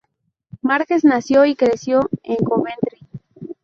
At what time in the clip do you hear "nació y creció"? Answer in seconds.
1.05-2.09